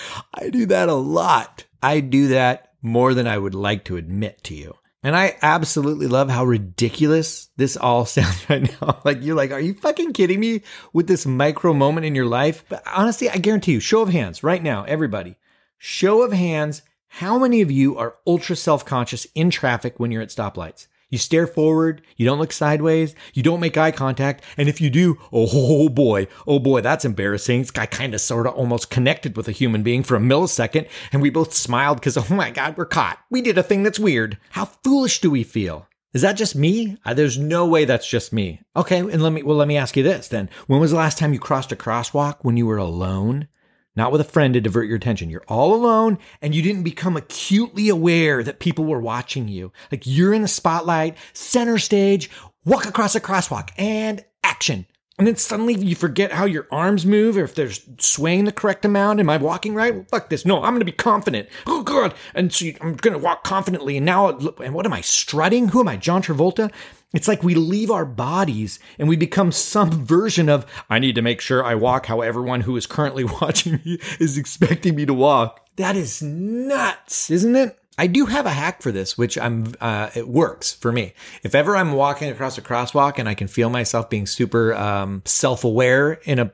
I 0.34 0.50
do 0.50 0.66
that 0.66 0.88
a 0.88 0.94
lot. 0.94 1.64
I 1.82 2.00
do 2.00 2.28
that 2.28 2.72
more 2.82 3.14
than 3.14 3.26
I 3.26 3.38
would 3.38 3.54
like 3.54 3.84
to 3.84 3.96
admit 3.96 4.42
to 4.44 4.54
you. 4.54 4.74
And 5.04 5.16
I 5.16 5.36
absolutely 5.42 6.06
love 6.06 6.30
how 6.30 6.44
ridiculous 6.44 7.48
this 7.56 7.76
all 7.76 8.04
sounds 8.06 8.48
right 8.48 8.80
now. 8.80 9.00
like 9.04 9.22
you're 9.22 9.36
like, 9.36 9.50
are 9.50 9.60
you 9.60 9.74
fucking 9.74 10.12
kidding 10.12 10.40
me 10.40 10.62
with 10.92 11.08
this 11.08 11.26
micro 11.26 11.72
moment 11.72 12.06
in 12.06 12.14
your 12.14 12.26
life? 12.26 12.64
But 12.68 12.82
honestly, 12.86 13.28
I 13.28 13.38
guarantee 13.38 13.72
you, 13.72 13.80
show 13.80 14.02
of 14.02 14.10
hands 14.10 14.42
right 14.42 14.62
now, 14.62 14.84
everybody, 14.84 15.36
show 15.78 16.22
of 16.22 16.32
hands. 16.32 16.82
How 17.16 17.38
many 17.38 17.60
of 17.60 17.70
you 17.70 17.98
are 17.98 18.16
ultra 18.26 18.56
self 18.56 18.86
conscious 18.86 19.26
in 19.34 19.50
traffic 19.50 19.98
when 19.98 20.10
you're 20.10 20.22
at 20.22 20.30
stoplights? 20.30 20.86
You 21.12 21.18
stare 21.18 21.46
forward, 21.46 22.00
you 22.16 22.24
don't 22.24 22.38
look 22.38 22.52
sideways, 22.52 23.14
you 23.34 23.42
don't 23.42 23.60
make 23.60 23.76
eye 23.76 23.90
contact, 23.90 24.42
and 24.56 24.66
if 24.66 24.80
you 24.80 24.88
do, 24.88 25.18
oh 25.30 25.90
boy, 25.90 26.26
oh 26.46 26.58
boy, 26.58 26.80
that's 26.80 27.04
embarrassing. 27.04 27.60
This 27.60 27.70
guy 27.70 27.84
kind 27.84 28.14
of 28.14 28.22
sort 28.22 28.46
of 28.46 28.54
almost 28.54 28.88
connected 28.88 29.36
with 29.36 29.46
a 29.46 29.52
human 29.52 29.82
being 29.82 30.04
for 30.04 30.16
a 30.16 30.20
millisecond, 30.20 30.88
and 31.12 31.20
we 31.20 31.28
both 31.28 31.52
smiled 31.52 32.00
because, 32.00 32.16
oh 32.16 32.34
my 32.34 32.50
God, 32.50 32.78
we're 32.78 32.86
caught. 32.86 33.18
We 33.28 33.42
did 33.42 33.58
a 33.58 33.62
thing 33.62 33.82
that's 33.82 33.98
weird. 33.98 34.38
How 34.52 34.64
foolish 34.64 35.20
do 35.20 35.30
we 35.30 35.42
feel? 35.42 35.86
Is 36.14 36.22
that 36.22 36.38
just 36.38 36.56
me? 36.56 36.96
There's 37.14 37.36
no 37.36 37.66
way 37.66 37.84
that's 37.84 38.08
just 38.08 38.32
me. 38.32 38.62
Okay, 38.74 39.00
and 39.00 39.22
let 39.22 39.34
me 39.34 39.42
well 39.42 39.58
let 39.58 39.68
me 39.68 39.76
ask 39.76 39.98
you 39.98 40.02
this 40.02 40.28
then. 40.28 40.48
When 40.66 40.80
was 40.80 40.92
the 40.92 40.96
last 40.96 41.18
time 41.18 41.34
you 41.34 41.38
crossed 41.38 41.72
a 41.72 41.76
crosswalk 41.76 42.36
when 42.40 42.56
you 42.56 42.64
were 42.64 42.78
alone? 42.78 43.48
Not 43.96 44.12
with 44.12 44.20
a 44.20 44.24
friend 44.24 44.54
to 44.54 44.60
divert 44.60 44.86
your 44.86 44.96
attention. 44.96 45.30
You're 45.30 45.44
all 45.48 45.74
alone 45.74 46.18
and 46.40 46.54
you 46.54 46.62
didn't 46.62 46.82
become 46.82 47.16
acutely 47.16 47.88
aware 47.88 48.42
that 48.42 48.58
people 48.58 48.84
were 48.84 49.00
watching 49.00 49.48
you. 49.48 49.72
Like 49.90 50.06
you're 50.06 50.32
in 50.32 50.42
the 50.42 50.48
spotlight, 50.48 51.16
center 51.32 51.78
stage, 51.78 52.30
walk 52.64 52.86
across 52.86 53.14
a 53.14 53.20
crosswalk 53.20 53.70
and 53.76 54.24
action. 54.42 54.86
And 55.18 55.26
then 55.26 55.36
suddenly 55.36 55.74
you 55.74 55.94
forget 55.94 56.32
how 56.32 56.46
your 56.46 56.66
arms 56.72 57.04
move 57.04 57.36
or 57.36 57.44
if 57.44 57.54
they're 57.54 57.70
swaying 57.98 58.44
the 58.44 58.50
correct 58.50 58.84
amount. 58.84 59.20
Am 59.20 59.28
I 59.28 59.36
walking 59.36 59.74
right? 59.74 59.94
Well, 59.94 60.06
fuck 60.10 60.30
this. 60.30 60.46
No, 60.46 60.56
I'm 60.56 60.72
going 60.72 60.80
to 60.80 60.86
be 60.86 60.92
confident. 60.92 61.48
Oh, 61.66 61.82
God. 61.82 62.14
And 62.34 62.52
so 62.52 62.66
I'm 62.80 62.94
going 62.94 63.12
to 63.12 63.22
walk 63.22 63.44
confidently. 63.44 63.98
And 63.98 64.06
now, 64.06 64.30
and 64.30 64.74
what 64.74 64.86
am 64.86 64.92
I 64.92 65.02
strutting? 65.02 65.68
Who 65.68 65.80
am 65.80 65.88
I? 65.88 65.98
John 65.98 66.22
Travolta? 66.22 66.72
It's 67.12 67.28
like 67.28 67.42
we 67.42 67.54
leave 67.54 67.90
our 67.90 68.06
bodies 68.06 68.78
and 68.98 69.08
we 69.08 69.16
become 69.16 69.52
some 69.52 69.90
version 69.90 70.48
of, 70.48 70.66
I 70.88 70.98
need 70.98 71.14
to 71.16 71.22
make 71.22 71.40
sure 71.40 71.64
I 71.64 71.74
walk 71.74 72.06
how 72.06 72.20
everyone 72.20 72.62
who 72.62 72.76
is 72.76 72.86
currently 72.86 73.24
watching 73.40 73.80
me 73.84 73.98
is 74.18 74.38
expecting 74.38 74.94
me 74.94 75.06
to 75.06 75.14
walk. 75.14 75.66
That 75.76 75.96
is 75.96 76.22
nuts, 76.22 77.30
isn't 77.30 77.56
it? 77.56 77.78
I 77.98 78.06
do 78.06 78.24
have 78.26 78.46
a 78.46 78.50
hack 78.50 78.80
for 78.80 78.90
this, 78.90 79.18
which 79.18 79.36
I'm, 79.36 79.74
uh, 79.80 80.10
it 80.14 80.26
works 80.26 80.72
for 80.72 80.90
me. 80.90 81.12
If 81.42 81.54
ever 81.54 81.76
I'm 81.76 81.92
walking 81.92 82.30
across 82.30 82.56
a 82.56 82.62
crosswalk 82.62 83.18
and 83.18 83.28
I 83.28 83.34
can 83.34 83.48
feel 83.48 83.68
myself 83.68 84.08
being 84.08 84.26
super, 84.26 84.74
um, 84.74 85.22
self-aware 85.26 86.14
in 86.24 86.38
a, 86.38 86.52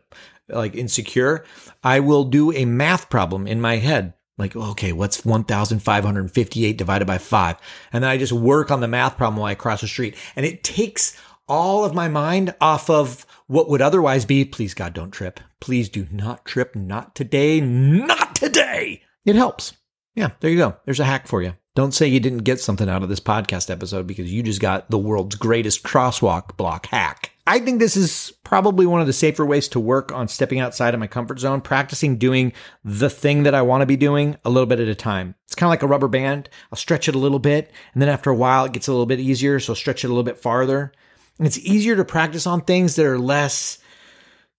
like 0.49 0.75
insecure, 0.75 1.45
I 1.85 2.01
will 2.01 2.25
do 2.25 2.53
a 2.53 2.65
math 2.65 3.09
problem 3.09 3.47
in 3.47 3.61
my 3.61 3.77
head 3.77 4.15
like, 4.39 4.57
okay, 4.57 4.93
what's 4.93 5.25
1,558 5.25 6.79
divided 6.79 7.05
by 7.07 7.19
five? 7.19 7.57
And 7.93 8.03
then 8.03 8.11
I 8.11 8.17
just 8.17 8.33
work 8.33 8.71
on 8.71 8.81
the 8.81 8.89
math 8.89 9.17
problem 9.17 9.41
while 9.41 9.51
I 9.51 9.55
cross 9.55 9.81
the 9.81 9.89
street. 9.89 10.17
And 10.37 10.47
it 10.47 10.65
takes 10.65 11.19
all 11.49 11.85
of 11.85 11.95
my 11.95 12.09
mind 12.09 12.55
off 12.61 12.89
of 12.89 13.27
what 13.47 13.69
would 13.69 13.83
otherwise 13.83 14.25
be, 14.25 14.45
please 14.45 14.75
God, 14.75 14.95
don't 14.95 15.11
trip. 15.11 15.41
Please 15.61 15.89
do 15.89 16.07
not 16.11 16.45
trip. 16.45 16.77
Not 16.77 17.15
today. 17.15 17.61
Not 17.61 18.35
today. 18.37 19.03
It 19.25 19.35
helps. 19.35 19.75
Yeah, 20.15 20.31
there 20.41 20.51
you 20.51 20.59
go. 20.59 20.77
There's 20.85 21.01
a 21.01 21.05
hack 21.05 21.27
for 21.27 21.43
you. 21.43 21.55
Don't 21.79 21.95
say 21.95 22.09
you 22.09 22.19
didn't 22.19 22.39
get 22.39 22.59
something 22.59 22.89
out 22.89 23.05
of 23.05 23.09
this 23.09 23.21
podcast 23.21 23.71
episode 23.71 24.09
because 24.09 24.33
you 24.33 24.43
just 24.43 24.61
got 24.61 24.91
the 24.91 24.99
world's 24.99 25.37
greatest 25.37 25.85
crosswalk 25.85 26.57
block 26.57 26.87
hack. 26.87 27.31
I 27.47 27.61
think 27.61 27.79
this 27.79 27.97
is 27.97 28.33
probably 28.43 28.85
one 28.85 29.01
of 29.01 29.07
the 29.07 29.13
safer 29.13 29.47
ways 29.47 29.69
to 29.69 29.79
work 29.79 30.11
on 30.11 30.27
stepping 30.27 30.59
outside 30.59 30.93
of 30.93 30.99
my 30.99 31.07
comfort 31.07 31.39
zone, 31.39 31.61
practicing 31.61 32.19
doing 32.19 32.53
the 32.83 33.09
thing 33.09 33.45
that 33.45 33.55
I 33.55 33.63
want 33.63 33.83
to 33.83 33.87
be 33.87 33.97
doing 33.97 34.37
a 34.45 34.51
little 34.51 34.67
bit 34.67 34.81
at 34.81 34.89
a 34.89 34.95
time. 34.97 35.37
It's 35.45 35.55
kind 35.55 35.69
of 35.69 35.71
like 35.71 35.85
a 35.85 35.87
rubber 35.87 36.09
band. 36.09 36.49
I'll 36.73 36.77
stretch 36.77 37.09
it 37.09 37.15
a 37.15 37.19
little 37.19 37.39
bit, 37.39 37.71
and 37.93 38.03
then 38.03 38.09
after 38.09 38.31
a 38.31 38.35
while, 38.35 38.65
it 38.65 38.73
gets 38.73 38.89
a 38.89 38.91
little 38.91 39.07
bit 39.07 39.21
easier, 39.21 39.61
so 39.61 39.71
I'll 39.71 39.77
stretch 39.77 40.03
it 40.03 40.09
a 40.09 40.11
little 40.11 40.25
bit 40.25 40.39
farther. 40.39 40.91
And 41.39 41.47
it's 41.47 41.59
easier 41.59 41.95
to 41.95 42.05
practice 42.05 42.45
on 42.45 42.63
things 42.63 42.97
that 42.97 43.07
are 43.07 43.21
less 43.21 43.79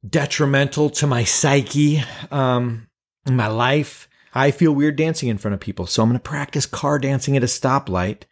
detrimental 0.09 0.89
to 0.91 1.05
my 1.05 1.25
psyche, 1.25 2.01
um, 2.31 2.87
my 3.29 3.47
life. 3.47 4.08
I 4.33 4.51
feel 4.51 4.71
weird 4.73 4.95
dancing 4.95 5.29
in 5.29 5.37
front 5.37 5.53
of 5.53 5.59
people, 5.59 5.87
so 5.87 6.03
I'm 6.03 6.09
going 6.09 6.19
to 6.19 6.23
practice 6.23 6.65
car 6.65 6.99
dancing 6.99 7.35
at 7.35 7.43
a 7.43 7.47
stoplight 7.47 8.23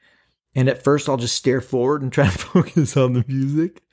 and 0.58 0.70
at 0.70 0.84
first, 0.84 1.08
I'll 1.08 1.18
just 1.18 1.36
stare 1.36 1.62
forward 1.62 2.02
and 2.02 2.12
try 2.12 2.26
to 2.26 2.32
focus 2.38 2.98
on 2.98 3.14
the 3.14 3.24
music. 3.28 3.84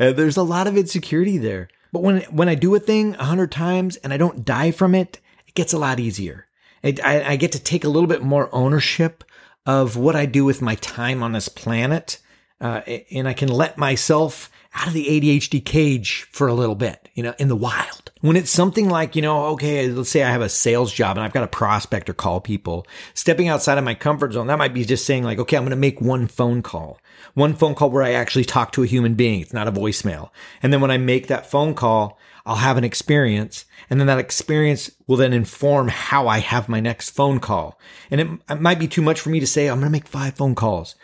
And 0.00 0.16
there's 0.16 0.36
a 0.36 0.42
lot 0.42 0.66
of 0.66 0.76
insecurity 0.76 1.38
there. 1.38 1.68
But 1.92 2.02
when, 2.02 2.22
when 2.22 2.48
I 2.48 2.56
do 2.56 2.74
a 2.74 2.80
thing 2.80 3.14
a 3.14 3.24
hundred 3.24 3.52
times 3.52 3.94
and 3.98 4.12
I 4.12 4.16
don't 4.16 4.44
die 4.44 4.72
from 4.72 4.96
it, 4.96 5.20
it 5.46 5.54
gets 5.54 5.72
a 5.72 5.78
lot 5.78 6.00
easier. 6.00 6.48
I, 6.82 6.96
I, 7.04 7.24
I 7.30 7.36
get 7.36 7.52
to 7.52 7.60
take 7.62 7.84
a 7.84 7.88
little 7.88 8.08
bit 8.08 8.24
more 8.24 8.52
ownership 8.52 9.22
of 9.64 9.96
what 9.96 10.16
I 10.16 10.26
do 10.26 10.44
with 10.44 10.60
my 10.60 10.74
time 10.74 11.22
on 11.22 11.32
this 11.32 11.48
planet. 11.48 12.18
Uh, 12.60 12.80
and 13.12 13.28
I 13.28 13.32
can 13.32 13.48
let 13.48 13.78
myself 13.78 14.50
out 14.74 14.86
of 14.86 14.92
the 14.92 15.06
ADHD 15.06 15.64
cage 15.64 16.26
for 16.30 16.46
a 16.46 16.54
little 16.54 16.74
bit, 16.74 17.08
you 17.14 17.22
know, 17.22 17.34
in 17.38 17.48
the 17.48 17.56
wild. 17.56 18.10
When 18.20 18.36
it's 18.36 18.50
something 18.50 18.88
like, 18.88 19.16
you 19.16 19.22
know, 19.22 19.46
okay, 19.46 19.88
let's 19.88 20.10
say 20.10 20.22
I 20.22 20.30
have 20.30 20.42
a 20.42 20.48
sales 20.48 20.92
job 20.92 21.16
and 21.16 21.24
I've 21.24 21.32
got 21.32 21.44
a 21.44 21.48
prospect 21.48 22.10
or 22.10 22.14
call 22.14 22.40
people, 22.40 22.86
stepping 23.14 23.48
outside 23.48 23.78
of 23.78 23.84
my 23.84 23.94
comfort 23.94 24.32
zone, 24.32 24.48
that 24.48 24.58
might 24.58 24.74
be 24.74 24.84
just 24.84 25.06
saying 25.06 25.24
like, 25.24 25.38
okay, 25.38 25.56
I'm 25.56 25.62
going 25.62 25.70
to 25.70 25.76
make 25.76 26.00
one 26.00 26.26
phone 26.26 26.62
call, 26.62 27.00
one 27.34 27.54
phone 27.54 27.74
call 27.74 27.90
where 27.90 28.02
I 28.02 28.12
actually 28.12 28.44
talk 28.44 28.72
to 28.72 28.82
a 28.82 28.86
human 28.86 29.14
being. 29.14 29.40
It's 29.40 29.52
not 29.52 29.68
a 29.68 29.72
voicemail. 29.72 30.30
And 30.62 30.72
then 30.72 30.80
when 30.80 30.90
I 30.90 30.98
make 30.98 31.28
that 31.28 31.50
phone 31.50 31.74
call, 31.74 32.18
I'll 32.44 32.56
have 32.56 32.76
an 32.76 32.84
experience 32.84 33.66
and 33.90 34.00
then 34.00 34.06
that 34.06 34.18
experience 34.18 34.90
will 35.06 35.16
then 35.16 35.32
inform 35.32 35.88
how 35.88 36.28
I 36.28 36.38
have 36.38 36.68
my 36.68 36.80
next 36.80 37.10
phone 37.10 37.40
call. 37.40 37.78
And 38.10 38.20
it, 38.20 38.28
it 38.50 38.60
might 38.60 38.78
be 38.78 38.88
too 38.88 39.02
much 39.02 39.20
for 39.20 39.30
me 39.30 39.40
to 39.40 39.46
say, 39.46 39.68
I'm 39.68 39.80
going 39.80 39.86
to 39.86 39.92
make 39.92 40.06
five 40.06 40.34
phone 40.34 40.54
calls. 40.54 40.94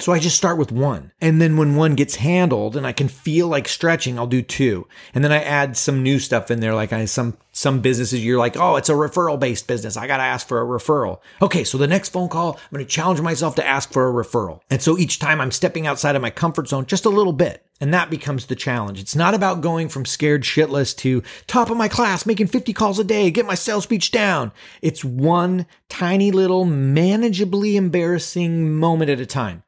So 0.00 0.12
I 0.12 0.18
just 0.18 0.36
start 0.36 0.56
with 0.56 0.72
one. 0.72 1.12
And 1.20 1.42
then 1.42 1.56
when 1.58 1.76
one 1.76 1.94
gets 1.94 2.16
handled 2.16 2.74
and 2.76 2.86
I 2.86 2.92
can 2.92 3.08
feel 3.08 3.48
like 3.48 3.68
stretching, 3.68 4.18
I'll 4.18 4.26
do 4.26 4.40
two. 4.40 4.88
And 5.12 5.22
then 5.22 5.30
I 5.30 5.42
add 5.42 5.76
some 5.76 6.02
new 6.02 6.18
stuff 6.18 6.50
in 6.50 6.60
there. 6.60 6.74
Like 6.74 6.92
I, 6.92 7.04
some, 7.04 7.36
some 7.52 7.80
businesses, 7.80 8.24
you're 8.24 8.38
like, 8.38 8.56
Oh, 8.56 8.76
it's 8.76 8.88
a 8.88 8.94
referral 8.94 9.38
based 9.38 9.66
business. 9.66 9.96
I 9.96 10.06
got 10.06 10.16
to 10.16 10.22
ask 10.22 10.48
for 10.48 10.60
a 10.60 10.64
referral. 10.64 11.20
Okay. 11.42 11.64
So 11.64 11.76
the 11.76 11.86
next 11.86 12.10
phone 12.10 12.28
call, 12.28 12.54
I'm 12.54 12.76
going 12.76 12.84
to 12.84 12.90
challenge 12.90 13.20
myself 13.20 13.54
to 13.56 13.66
ask 13.66 13.92
for 13.92 14.08
a 14.08 14.24
referral. 14.24 14.60
And 14.70 14.80
so 14.80 14.96
each 14.96 15.18
time 15.18 15.40
I'm 15.40 15.50
stepping 15.50 15.86
outside 15.86 16.16
of 16.16 16.22
my 16.22 16.30
comfort 16.30 16.68
zone 16.68 16.86
just 16.86 17.04
a 17.04 17.10
little 17.10 17.34
bit. 17.34 17.66
And 17.82 17.94
that 17.94 18.10
becomes 18.10 18.46
the 18.46 18.56
challenge. 18.56 19.00
It's 19.00 19.16
not 19.16 19.34
about 19.34 19.62
going 19.62 19.88
from 19.88 20.04
scared 20.04 20.42
shitless 20.42 20.94
to 20.98 21.22
top 21.46 21.70
of 21.70 21.78
my 21.78 21.88
class, 21.88 22.26
making 22.26 22.48
50 22.48 22.74
calls 22.74 22.98
a 22.98 23.04
day, 23.04 23.30
get 23.30 23.46
my 23.46 23.54
sales 23.54 23.84
speech 23.84 24.10
down. 24.10 24.52
It's 24.82 25.02
one 25.02 25.66
tiny 25.88 26.30
little 26.30 26.66
manageably 26.66 27.76
embarrassing 27.76 28.74
moment 28.74 29.10
at 29.10 29.18
a 29.18 29.26
time. 29.26 29.62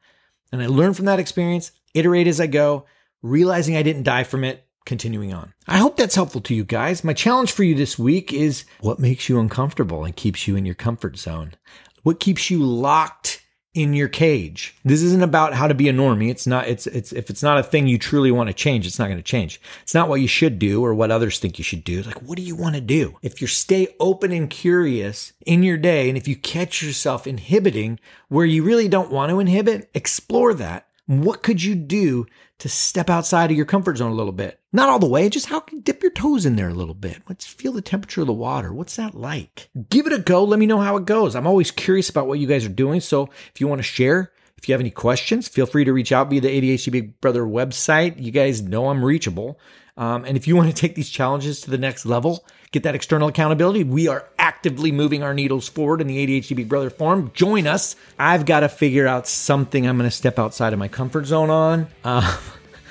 And 0.53 0.61
I 0.61 0.67
learn 0.67 0.93
from 0.93 1.05
that 1.05 1.19
experience, 1.19 1.71
iterate 1.95 2.27
as 2.27 2.39
I 2.39 2.45
go, 2.45 2.85
realizing 3.23 3.75
I 3.75 3.81
didn't 3.81 4.03
die 4.03 4.23
from 4.23 4.43
it, 4.43 4.67
continuing 4.85 5.33
on. 5.33 5.51
I 5.67 5.79
hope 5.79 5.97
that's 5.97 6.13
helpful 6.13 6.41
to 6.41 6.53
you 6.53 6.63
guys. 6.63 7.03
My 7.03 7.13
challenge 7.13 7.51
for 7.51 7.63
you 7.63 7.73
this 7.73 7.97
week 7.97 8.31
is 8.31 8.63
what 8.79 8.99
makes 8.99 9.27
you 9.27 9.39
uncomfortable 9.39 10.05
and 10.05 10.15
keeps 10.15 10.47
you 10.47 10.55
in 10.55 10.63
your 10.63 10.75
comfort 10.75 11.17
zone? 11.17 11.55
What 12.03 12.19
keeps 12.19 12.51
you 12.51 12.63
locked 12.63 13.42
in 13.73 13.93
your 13.93 14.07
cage. 14.07 14.75
This 14.85 15.01
isn't 15.01 15.23
about 15.23 15.53
how 15.53 15.67
to 15.67 15.73
be 15.73 15.89
a 15.89 15.93
normie. 15.93 16.29
It's 16.29 16.45
not, 16.45 16.67
it's, 16.67 16.85
it's, 16.85 17.11
if 17.11 17.29
it's 17.29 17.41
not 17.41 17.57
a 17.57 17.63
thing 17.63 17.87
you 17.87 17.97
truly 17.97 18.31
want 18.31 18.47
to 18.47 18.53
change, 18.53 18.85
it's 18.85 18.99
not 18.99 19.07
going 19.07 19.17
to 19.17 19.23
change. 19.23 19.59
It's 19.81 19.95
not 19.95 20.07
what 20.07 20.21
you 20.21 20.27
should 20.27 20.59
do 20.59 20.83
or 20.85 20.93
what 20.93 21.09
others 21.09 21.39
think 21.39 21.57
you 21.57 21.63
should 21.63 21.83
do. 21.83 22.03
Like, 22.03 22.21
what 22.21 22.37
do 22.37 22.43
you 22.43 22.55
want 22.55 22.75
to 22.75 22.81
do? 22.81 23.17
If 23.23 23.41
you 23.41 23.47
stay 23.47 23.87
open 23.99 24.31
and 24.31 24.49
curious 24.49 25.33
in 25.45 25.63
your 25.63 25.77
day, 25.77 26.07
and 26.07 26.17
if 26.17 26.27
you 26.27 26.35
catch 26.35 26.83
yourself 26.83 27.25
inhibiting 27.25 27.99
where 28.29 28.45
you 28.45 28.63
really 28.63 28.87
don't 28.87 29.11
want 29.11 29.31
to 29.31 29.39
inhibit, 29.39 29.89
explore 29.93 30.53
that. 30.53 30.87
What 31.05 31.43
could 31.43 31.61
you 31.61 31.75
do 31.75 32.27
to 32.63 32.69
step 32.69 33.09
outside 33.09 33.51
of 33.51 33.57
your 33.57 33.65
comfort 33.65 33.97
zone 33.97 34.13
a 34.13 34.15
little 34.15 34.31
bit? 34.31 34.57
Not 34.71 34.87
all 34.87 34.97
the 34.97 35.05
way, 35.05 35.27
just 35.27 35.47
how 35.47 35.59
can 35.59 35.81
dip 35.81 36.01
your 36.01 36.13
toes 36.13 36.45
in 36.45 36.55
there 36.55 36.69
a 36.69 36.73
little 36.73 36.93
bit. 36.93 37.21
Let's 37.27 37.45
feel 37.45 37.73
the 37.73 37.81
temperature 37.81 38.21
of 38.21 38.27
the 38.27 38.31
water. 38.31 38.71
What's 38.71 38.95
that 38.95 39.15
like? 39.15 39.69
Give 39.89 40.07
it 40.07 40.13
a 40.13 40.19
go. 40.19 40.45
Let 40.45 40.59
me 40.59 40.65
know 40.65 40.79
how 40.79 40.95
it 40.95 41.03
goes. 41.03 41.35
I'm 41.35 41.45
always 41.45 41.71
curious 41.71 42.09
about 42.09 42.25
what 42.25 42.39
you 42.39 42.47
guys 42.47 42.65
are 42.65 42.69
doing. 42.69 43.01
So 43.01 43.23
if 43.53 43.59
you 43.59 43.67
want 43.67 43.79
to 43.79 43.83
share, 43.83 44.31
if 44.57 44.69
you 44.69 44.73
have 44.73 44.79
any 44.79 44.91
questions, 44.91 45.49
feel 45.49 45.65
free 45.65 45.83
to 45.83 45.91
reach 45.91 46.13
out 46.13 46.29
via 46.29 46.39
the 46.39 46.47
ADHD 46.47 46.89
Big 46.89 47.19
Brother 47.19 47.43
website. 47.43 48.23
You 48.23 48.31
guys 48.31 48.61
know 48.61 48.87
I'm 48.87 49.03
reachable. 49.03 49.59
Um, 49.95 50.25
and 50.25 50.35
if 50.35 50.47
you 50.47 50.55
want 50.55 50.69
to 50.69 50.75
take 50.75 50.95
these 50.95 51.09
challenges 51.09 51.61
to 51.61 51.71
the 51.71 51.77
next 51.77 52.05
level, 52.05 52.43
get 52.71 52.83
that 52.83 52.95
external 52.95 53.27
accountability, 53.27 53.83
we 53.83 54.07
are 54.07 54.27
actively 54.39 54.91
moving 54.91 55.21
our 55.21 55.33
needles 55.33 55.69
forward 55.69 56.01
in 56.01 56.07
the 56.07 56.25
ADHD 56.25 56.55
Big 56.55 56.69
Brother 56.69 56.89
forum. 56.89 57.31
Join 57.33 57.67
us. 57.67 57.95
I've 58.17 58.45
got 58.45 58.61
to 58.61 58.69
figure 58.69 59.05
out 59.05 59.27
something 59.27 59.87
I'm 59.87 59.97
going 59.97 60.09
to 60.09 60.15
step 60.15 60.39
outside 60.39 60.73
of 60.73 60.79
my 60.79 60.87
comfort 60.87 61.25
zone 61.25 61.49
on. 61.51 61.87
Uh, 62.03 62.37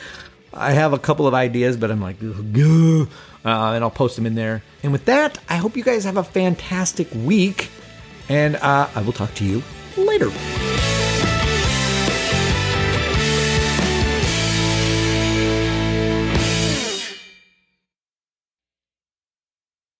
I 0.54 0.72
have 0.72 0.92
a 0.92 0.98
couple 0.98 1.26
of 1.26 1.34
ideas, 1.34 1.76
but 1.76 1.90
I'm 1.90 2.00
like, 2.00 2.16
uh, 2.22 3.06
and 3.44 3.84
I'll 3.84 3.90
post 3.90 4.16
them 4.16 4.26
in 4.26 4.34
there. 4.34 4.62
And 4.82 4.92
with 4.92 5.06
that, 5.06 5.38
I 5.48 5.56
hope 5.56 5.76
you 5.76 5.82
guys 5.82 6.04
have 6.04 6.18
a 6.18 6.24
fantastic 6.24 7.08
week, 7.14 7.70
and 8.28 8.56
uh, 8.56 8.88
I 8.94 9.02
will 9.02 9.12
talk 9.12 9.34
to 9.36 9.44
you 9.44 9.62
later. 9.96 10.30